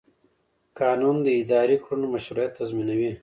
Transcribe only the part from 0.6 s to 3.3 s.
قانون د اداري کړنو مشروعیت تضمینوي.